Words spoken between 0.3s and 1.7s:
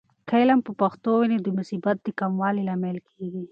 علم په پښتو وي، نو د